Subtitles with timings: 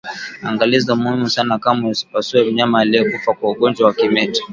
[0.49, 4.41] Angalizo muhimu sana kamwe usipasue mnyama aliyekufa kwa ugonjwa wa kimeta